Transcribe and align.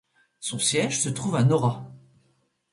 Son 0.39 0.57
siège 0.57 0.99
se 0.99 1.09
trouve 1.09 1.35
à 1.35 1.43
Nora. 1.43 1.93